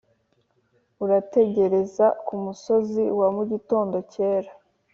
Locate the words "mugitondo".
3.35-3.97